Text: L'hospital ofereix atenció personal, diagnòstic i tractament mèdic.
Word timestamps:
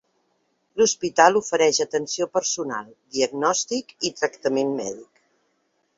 L'hospital 0.79 1.37
ofereix 1.41 1.81
atenció 1.85 2.27
personal, 2.39 2.89
diagnòstic 3.19 3.95
i 4.11 4.15
tractament 4.23 4.73
mèdic. 4.83 5.25